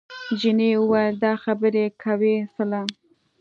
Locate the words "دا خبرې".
1.23-1.85